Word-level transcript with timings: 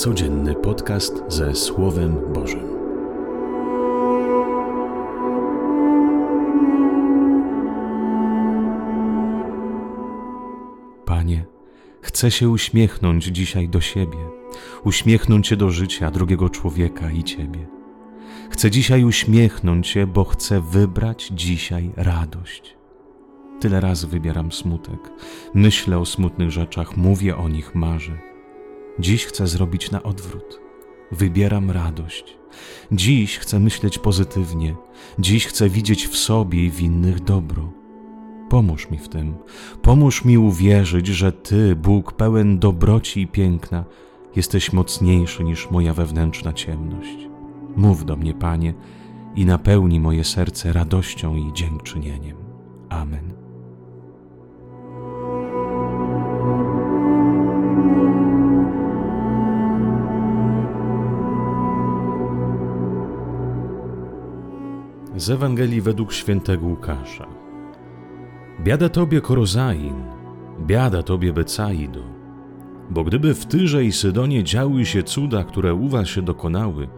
Codzienny 0.00 0.54
podcast 0.54 1.22
ze 1.28 1.54
Słowem 1.54 2.32
Bożym. 2.32 2.68
Panie, 11.04 11.44
chcę 12.00 12.30
się 12.30 12.48
uśmiechnąć 12.48 13.24
dzisiaj 13.24 13.68
do 13.68 13.80
siebie, 13.80 14.18
uśmiechnąć 14.84 15.46
się 15.46 15.56
do 15.56 15.70
życia 15.70 16.10
drugiego 16.10 16.48
człowieka 16.48 17.10
i 17.10 17.24
Ciebie. 17.24 17.66
Chcę 18.50 18.70
dzisiaj 18.70 19.04
uśmiechnąć 19.04 19.88
się, 19.88 20.06
bo 20.06 20.24
chcę 20.24 20.60
wybrać 20.60 21.30
dzisiaj 21.34 21.90
radość. 21.96 22.76
Tyle 23.60 23.80
razy 23.80 24.06
wybieram 24.06 24.52
smutek, 24.52 25.00
myślę 25.54 25.98
o 25.98 26.06
smutnych 26.06 26.50
rzeczach, 26.50 26.96
mówię 26.96 27.36
o 27.36 27.48
nich, 27.48 27.74
marzę. 27.74 28.29
Dziś 28.98 29.24
chcę 29.24 29.46
zrobić 29.46 29.90
na 29.90 30.02
odwrót. 30.02 30.60
Wybieram 31.12 31.70
radość. 31.70 32.38
Dziś 32.92 33.38
chcę 33.38 33.60
myśleć 33.60 33.98
pozytywnie. 33.98 34.74
Dziś 35.18 35.46
chcę 35.46 35.68
widzieć 35.68 36.06
w 36.06 36.16
sobie 36.16 36.64
i 36.64 36.70
w 36.70 36.80
innych 36.80 37.20
dobro. 37.20 37.72
Pomóż 38.48 38.90
mi 38.90 38.98
w 38.98 39.08
tym. 39.08 39.34
Pomóż 39.82 40.24
mi 40.24 40.38
uwierzyć, 40.38 41.06
że 41.06 41.32
Ty, 41.32 41.76
Bóg 41.76 42.12
pełen 42.12 42.58
dobroci 42.58 43.20
i 43.20 43.26
piękna, 43.26 43.84
jesteś 44.36 44.72
mocniejszy 44.72 45.44
niż 45.44 45.70
moja 45.70 45.94
wewnętrzna 45.94 46.52
ciemność. 46.52 47.28
Mów 47.76 48.04
do 48.04 48.16
mnie, 48.16 48.34
Panie, 48.34 48.74
i 49.36 49.46
napełni 49.46 50.00
moje 50.00 50.24
serce 50.24 50.72
radością 50.72 51.36
i 51.36 51.52
dziękczynieniem. 51.52 52.36
Amen. 52.88 53.39
Z 65.20 65.30
Ewangelii 65.30 65.80
według 65.80 66.12
świętego 66.12 66.66
Łukasza. 66.66 67.26
Biada 68.60 68.88
tobie 68.88 69.20
Korozain, 69.20 69.94
biada 70.60 71.02
tobie 71.02 71.32
Becaido, 71.32 72.00
bo 72.90 73.04
gdyby 73.04 73.34
w 73.34 73.46
Tyrze 73.46 73.84
i 73.84 73.92
Sydonie 73.92 74.44
działy 74.44 74.86
się 74.86 75.02
cuda, 75.02 75.44
które 75.44 75.74
u 75.74 75.88
was 75.88 76.08
się 76.08 76.22
dokonały, 76.22 76.88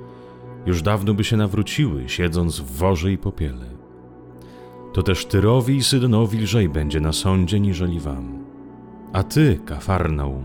już 0.66 0.82
dawno 0.82 1.14
by 1.14 1.24
się 1.24 1.36
nawróciły, 1.36 2.04
siedząc 2.06 2.60
w 2.60 2.76
worze 2.76 3.12
i 3.12 3.18
popiele. 3.18 3.66
To 4.92 5.02
też 5.02 5.26
Tyrowi 5.26 5.76
i 5.76 5.82
Sydonowi 5.82 6.38
lżej 6.38 6.68
będzie 6.68 7.00
na 7.00 7.12
sądzie 7.12 7.60
niżeli 7.60 8.00
wam. 8.00 8.44
A 9.12 9.22
ty, 9.22 9.60
Kafarnaum, 9.64 10.44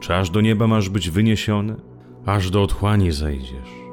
czy 0.00 0.14
aż 0.14 0.30
do 0.30 0.40
nieba 0.40 0.66
masz 0.66 0.88
być 0.88 1.10
wyniesiony, 1.10 1.76
aż 2.26 2.50
do 2.50 2.62
otchłani 2.62 3.12
zejdziesz? 3.12 3.86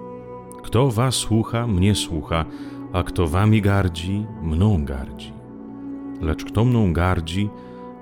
Kto 0.64 0.92
was 0.92 1.16
słucha, 1.16 1.68
mnie 1.68 1.96
słucha, 1.96 2.46
a 2.94 3.04
kto 3.04 3.28
wami 3.28 3.62
gardzi, 3.62 4.26
mną 4.42 4.86
gardzi. 4.86 5.34
Lecz 6.22 6.46
kto 6.46 6.66
mną 6.66 6.94
gardzi, 6.94 7.50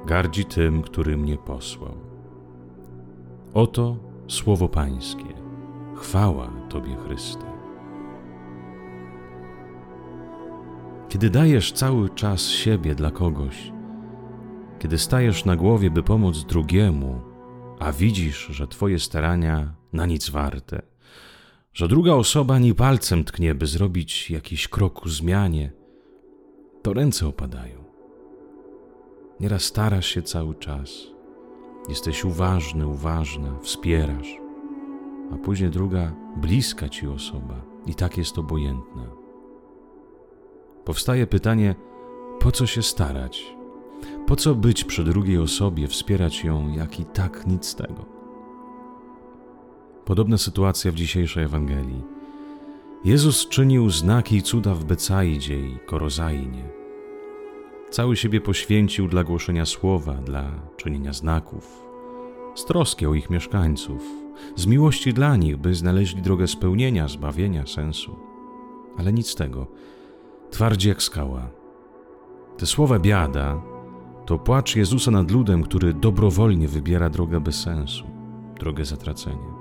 gardzi 0.05 0.45
tym, 0.45 0.81
który 0.81 1.17
mnie 1.17 1.37
posłał. 1.37 1.97
Oto 3.53 3.97
słowo 4.27 4.69
Pańskie. 4.69 5.33
Chwała 5.95 6.51
Tobie, 6.69 6.95
Chryste. 6.95 7.45
Kiedy 11.09 11.29
dajesz 11.29 11.71
cały 11.71 12.09
czas 12.09 12.47
siebie 12.47 12.95
dla 12.95 13.11
kogoś, 13.11 13.71
kiedy 14.79 14.97
stajesz 14.97 15.45
na 15.45 15.55
głowie, 15.55 15.91
by 15.91 16.03
pomóc 16.03 16.43
drugiemu, 16.45 17.21
a 17.79 17.91
widzisz, 17.91 18.47
że 18.47 18.67
Twoje 18.67 18.99
starania 18.99 19.73
na 19.93 20.05
nic 20.05 20.29
warte, 20.29 20.90
że 21.73 21.87
druga 21.87 22.13
osoba 22.13 22.53
ani 22.55 22.75
palcem 22.75 23.23
tknie, 23.23 23.55
by 23.55 23.67
zrobić 23.67 24.31
jakiś 24.31 24.67
krok 24.67 24.93
ku 24.93 25.09
zmianie, 25.09 25.71
to 26.81 26.93
ręce 26.93 27.27
opadają. 27.27 27.83
Nieraz 29.39 29.63
starasz 29.63 30.05
się 30.07 30.21
cały 30.21 30.55
czas, 30.55 31.07
jesteś 31.89 32.25
uważny, 32.25 32.87
uważna, 32.87 33.59
wspierasz, 33.59 34.37
a 35.33 35.37
później 35.37 35.69
druga 35.69 36.15
bliska 36.37 36.89
ci 36.89 37.07
osoba 37.07 37.61
i 37.85 37.95
tak 37.95 38.17
jest 38.17 38.37
obojętna. 38.37 39.09
Powstaje 40.85 41.27
pytanie, 41.27 41.75
po 42.39 42.51
co 42.51 42.65
się 42.65 42.81
starać? 42.81 43.55
Po 44.27 44.35
co 44.35 44.55
być 44.55 44.83
przy 44.83 45.03
drugiej 45.03 45.37
osobie, 45.37 45.87
wspierać 45.87 46.43
ją, 46.43 46.69
jak 46.69 46.99
i 46.99 47.05
tak 47.05 47.47
nic 47.47 47.65
z 47.65 47.75
tego? 47.75 48.20
Podobna 50.11 50.37
sytuacja 50.37 50.91
w 50.91 50.95
dzisiejszej 50.95 51.43
Ewangelii. 51.43 52.03
Jezus 53.05 53.47
czynił 53.47 53.89
znaki 53.89 54.35
i 54.35 54.41
cuda 54.41 54.75
w 54.75 54.85
Becaidzie 54.85 55.59
i 55.59 55.79
Korozainie. 55.85 56.63
Cały 57.89 58.15
siebie 58.15 58.41
poświęcił 58.41 59.07
dla 59.07 59.23
głoszenia 59.23 59.65
słowa, 59.65 60.13
dla 60.13 60.51
czynienia 60.77 61.13
znaków, 61.13 61.83
z 62.55 62.65
troski 62.65 63.05
o 63.05 63.13
ich 63.13 63.29
mieszkańców, 63.29 64.01
z 64.55 64.65
miłości 64.65 65.13
dla 65.13 65.35
nich, 65.35 65.57
by 65.57 65.75
znaleźli 65.75 66.21
drogę 66.21 66.47
spełnienia, 66.47 67.07
zbawienia, 67.07 67.67
sensu. 67.67 68.15
Ale 68.97 69.13
nic 69.13 69.29
z 69.29 69.35
tego. 69.35 69.67
Twardzi 70.49 70.89
jak 70.89 71.03
skała. 71.03 71.49
Te 72.57 72.65
słowa 72.65 72.99
biada 72.99 73.61
to 74.25 74.37
płacz 74.37 74.75
Jezusa 74.75 75.11
nad 75.11 75.31
ludem, 75.31 75.63
który 75.63 75.93
dobrowolnie 75.93 76.67
wybiera 76.67 77.09
drogę 77.09 77.39
bez 77.39 77.61
sensu, 77.61 78.03
drogę 78.59 78.85
zatracenia. 78.85 79.60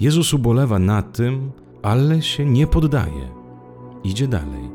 Jezus 0.00 0.34
ubolewa 0.34 0.78
nad 0.78 1.16
tym, 1.16 1.50
ale 1.82 2.22
się 2.22 2.44
nie 2.44 2.66
poddaje. 2.66 3.28
Idzie 4.04 4.28
dalej. 4.28 4.70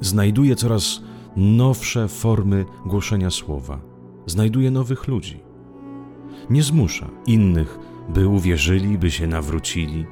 Znajduje 0.00 0.56
coraz 0.56 1.00
nowsze 1.36 2.08
formy 2.08 2.64
głoszenia 2.86 3.30
słowa. 3.30 3.80
Znajduje 4.26 4.70
nowych 4.70 5.08
ludzi. 5.08 5.40
Nie 6.50 6.62
zmusza 6.62 7.10
innych, 7.26 7.78
by 8.08 8.28
uwierzyli, 8.28 8.98
by 8.98 9.10
się 9.10 9.26
nawrócili. 9.26 10.06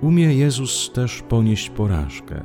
Umie 0.00 0.34
Jezus 0.34 0.90
też 0.92 1.22
ponieść 1.22 1.70
porażkę. 1.70 2.42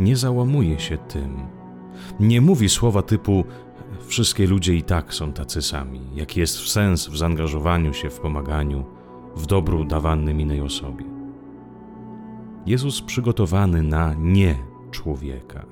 Nie 0.00 0.16
załamuje 0.16 0.80
się 0.80 0.98
tym. 0.98 1.36
Nie 2.20 2.40
mówi 2.40 2.68
słowa 2.68 3.02
typu 3.02 3.44
Wszystkie 4.06 4.46
ludzie 4.46 4.74
i 4.74 4.82
tak 4.82 5.14
są 5.14 5.32
tacy 5.32 5.62
sami. 5.62 6.00
Jaki 6.14 6.40
jest 6.40 6.68
sens 6.68 7.08
w 7.08 7.16
zaangażowaniu 7.16 7.94
się 7.94 8.10
w 8.10 8.20
pomaganiu, 8.20 8.84
w 9.36 9.46
dobru 9.46 9.84
dawanym 9.84 10.40
innej 10.40 10.60
osobie? 10.60 11.04
Jezus 12.66 13.02
przygotowany 13.02 13.82
na 13.82 14.14
nie 14.14 14.58
człowieka. 14.90 15.66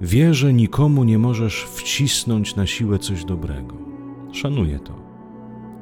Wie, 0.00 0.34
że 0.34 0.52
nikomu 0.52 1.04
nie 1.04 1.18
możesz 1.18 1.64
wcisnąć 1.64 2.56
na 2.56 2.66
siłę 2.66 2.98
coś 2.98 3.24
dobrego. 3.24 3.76
Szanuje 4.32 4.78
to. 4.78 4.94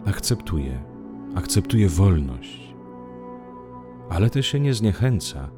Akceptuje. 0.07 0.83
Akceptuje 1.35 1.89
wolność. 1.89 2.75
Ale 4.11 4.31
też 4.31 4.47
się 4.47 4.61
nie 4.61 4.75
zniechęca 4.75 5.51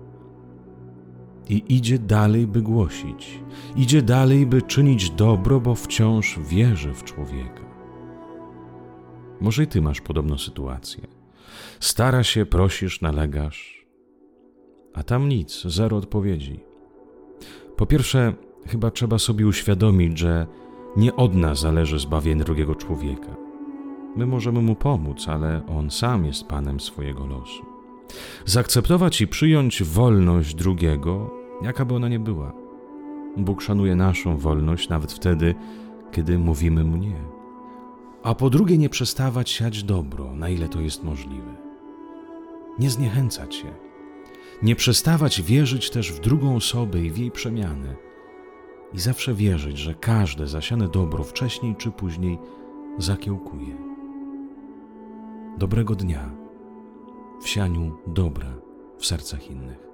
i 1.49 1.65
idzie 1.69 1.99
dalej, 1.99 2.47
by 2.47 2.63
głosić, 2.63 3.41
idzie 3.77 4.03
dalej, 4.03 4.47
by 4.47 4.63
czynić 4.63 5.11
dobro, 5.11 5.61
bo 5.61 5.75
wciąż 5.75 6.39
wierzy 6.39 6.95
w 6.95 7.05
człowieka. 7.05 7.63
Może 9.41 9.63
i 9.63 9.67
ty 9.67 9.83
masz 9.83 10.01
podobną 10.01 10.39
sytuację. 10.39 11.07
Stara 11.81 12.23
się, 12.23 12.47
prosisz, 12.47 13.01
nalegasz, 13.01 13.87
a 14.95 15.03
tam 15.03 15.29
nic, 15.29 15.63
zero 15.63 15.97
odpowiedzi. 15.97 16.61
Po 17.77 17.87
pierwsze, 17.87 18.35
chyba 18.67 18.91
trzeba 18.91 19.19
sobie 19.19 19.47
uświadomić, 19.47 20.19
że 20.19 20.47
nie 20.97 21.17
od 21.17 21.35
nas 21.35 21.61
zależy 21.61 21.99
zbawienie 21.99 22.45
drugiego 22.45 22.75
człowieka. 22.75 23.37
My 24.17 24.27
możemy 24.27 24.63
mu 24.63 24.75
pomóc, 24.75 25.29
ale 25.29 25.67
on 25.67 25.91
sam 25.91 26.25
jest 26.25 26.47
panem 26.47 26.81
swojego 26.81 27.27
losu. 27.27 27.65
Zaakceptować 28.47 29.21
i 29.21 29.27
przyjąć 29.27 29.83
wolność 29.83 30.55
drugiego, 30.55 31.31
jaka 31.65 31.85
by 31.85 31.95
ona 31.95 32.09
nie 32.09 32.19
była. 32.19 32.53
Bóg 33.37 33.63
szanuje 33.63 33.97
naszą 33.97 34.37
wolność 34.37 34.89
nawet 34.89 35.13
wtedy, 35.13 35.55
kiedy 36.13 36.39
mówimy 36.39 36.85
mu 36.85 36.97
nie. 36.97 37.17
A 38.23 38.35
po 38.35 38.51
drugie, 38.51 38.79
nie 38.79 38.89
przestawać 38.89 39.51
siać 39.51 39.83
dobro, 39.83 40.35
na 40.35 40.49
ile 40.49 40.69
to 40.69 40.81
jest 40.81 41.05
możliwe. 41.05 41.55
Nie 42.79 42.91
zniechęcać 42.91 43.55
się. 43.55 43.75
Nie 44.63 44.77
przestawać 44.77 45.43
wierzyć 45.43 45.91
też 45.91 46.13
w 46.13 46.21
drugą 46.21 46.57
osobę 46.57 47.01
i 47.01 47.11
w 47.11 47.19
jej 47.19 47.31
przemianę. 47.31 47.95
I 48.95 49.01
zawsze 49.01 49.35
wierzyć, 49.35 49.79
że 49.79 49.95
każde 49.95 50.47
zasiane 50.47 50.89
dobro 50.89 51.25
wcześniej 51.25 51.77
czy 51.77 51.91
później 51.91 52.39
zakiełkuje. 52.99 53.77
Dobrego 55.59 55.95
dnia 55.95 56.31
w 57.43 57.49
sianiu 57.49 57.99
dobra 58.07 58.55
w 58.99 59.07
sercach 59.07 59.51
innych. 59.51 59.92